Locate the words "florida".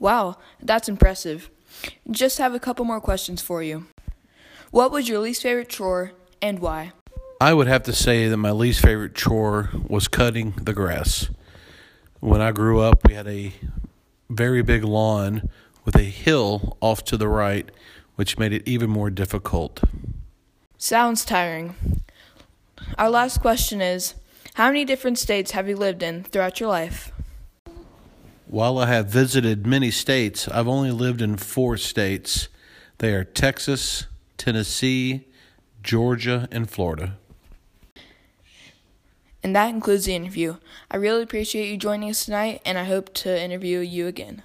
36.68-37.16